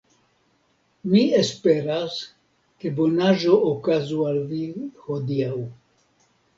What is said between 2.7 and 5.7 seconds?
ke bonaĵo okazu al vi hodiaŭ.